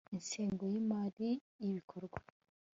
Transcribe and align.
INGENGO 0.13 0.63
Y 0.71 0.75
IMARI 0.81 1.29
Y 1.61 1.63
IBIKORWA 1.69 2.19